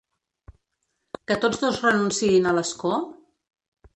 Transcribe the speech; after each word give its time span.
Que 1.31 1.37
tots 1.43 1.61
dos 1.65 1.77
renunciïn 1.83 2.51
a 2.53 2.57
l’escó? 2.61 2.97